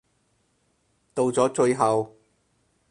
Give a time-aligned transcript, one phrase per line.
[1.13, 2.15] 到咗最後